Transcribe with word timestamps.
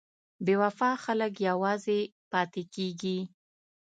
بې 0.45 0.55
وفا 0.63 0.91
خلک 1.03 1.33
یوازې 1.49 1.99
پاتې 2.31 2.61
کېږي. 2.75 3.19